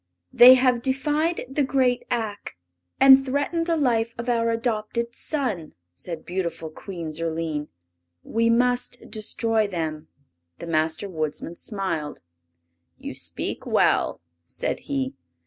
"They 0.33 0.55
have 0.55 0.81
defied 0.81 1.41
the 1.47 1.61
great 1.63 2.07
Ak, 2.09 2.57
and 2.99 3.23
threaten 3.23 3.65
the 3.65 3.77
life 3.77 4.15
of 4.17 4.29
our 4.29 4.49
adopted 4.49 5.13
son," 5.13 5.75
said 5.93 6.25
beautiful 6.25 6.71
Queen 6.71 7.13
Zurline. 7.13 7.67
"We 8.23 8.49
must 8.49 9.11
destroy 9.11 9.67
them." 9.67 10.07
The 10.57 10.65
Master 10.65 11.07
Woodsman 11.07 11.55
smiled. 11.55 12.23
"You 12.97 13.13
speak 13.13 13.67
well," 13.67 14.21
said 14.43 14.79
he. 14.89 15.13